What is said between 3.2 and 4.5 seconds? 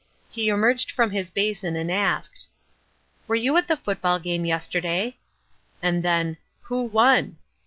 "'Were you at that football game